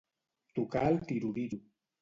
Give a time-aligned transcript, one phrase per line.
[0.55, 1.63] Tocar el Tiroriro.